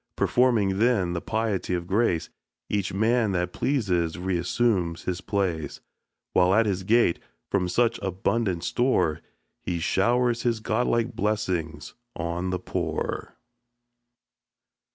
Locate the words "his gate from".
6.65-7.69